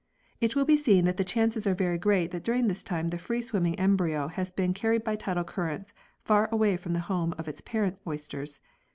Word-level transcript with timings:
It 0.39 0.55
will 0.55 0.65
be 0.65 0.77
seen 0.77 1.05
that 1.05 1.17
the 1.17 1.23
chances 1.23 1.67
are 1.67 1.75
very 1.75 1.99
great 1.99 2.31
that 2.31 2.43
during 2.43 2.67
this 2.67 2.81
time 2.81 3.09
the 3.09 3.19
free 3.19 3.39
swimming 3.39 3.77
embryo 3.79 4.29
has 4.29 4.49
been 4.49 4.73
carried 4.73 5.03
by 5.03 5.15
tidal 5.15 5.43
currents 5.43 5.93
far 6.23 6.49
away 6.51 6.75
from 6.75 6.93
the 6.93 7.01
home 7.05 7.35
of 7.37 7.47
its 7.47 7.61
parent 7.61 7.99
oysters. 8.07 8.59